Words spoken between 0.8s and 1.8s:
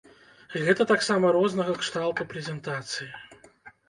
таксама рознага